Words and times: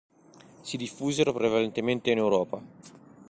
Si 0.63 0.77
diffusero 0.77 1.31
prevalentemente 1.31 2.09
in 2.09 2.17
Europa. 2.17 2.59